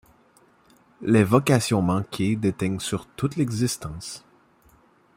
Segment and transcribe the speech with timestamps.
[1.03, 4.25] Les vocations manquées déteignent sur toute l’existence.